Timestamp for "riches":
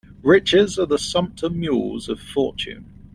0.23-0.79